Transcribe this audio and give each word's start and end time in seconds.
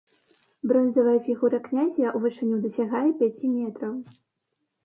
Бронзавая 0.71 1.19
фігура 1.27 1.59
князя 1.67 2.05
ў 2.15 2.23
вышыню 2.23 2.57
дасягае 2.65 3.09
пяці 3.21 3.45
метраў. 3.59 3.93